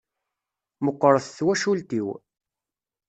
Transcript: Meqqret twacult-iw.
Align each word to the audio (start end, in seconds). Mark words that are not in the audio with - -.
Meqqret 0.83 1.27
twacult-iw. 1.37 2.07